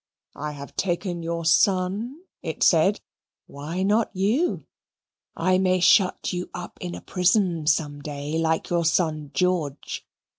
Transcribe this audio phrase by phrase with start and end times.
[0.35, 3.01] "I have taken your son," it said,
[3.45, 4.65] "why not you?
[5.35, 10.03] I may shut you up in a prison some day like your son George.